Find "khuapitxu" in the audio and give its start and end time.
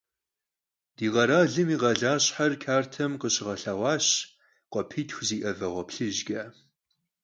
4.71-5.23